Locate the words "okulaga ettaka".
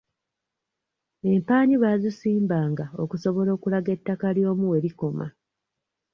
3.57-4.27